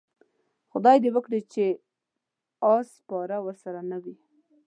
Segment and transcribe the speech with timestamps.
[0.71, 1.65] خدای دې وکړي چې
[2.71, 4.15] اس سپاره ورسره نه وي.